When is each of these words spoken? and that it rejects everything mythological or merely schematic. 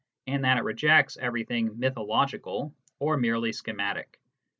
and 0.25 0.45
that 0.45 0.57
it 0.57 0.63
rejects 0.63 1.15
everything 1.21 1.77
mythological 1.77 2.73
or 2.97 3.17
merely 3.17 3.53
schematic. 3.53 4.19